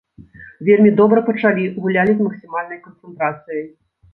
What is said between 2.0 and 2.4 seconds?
з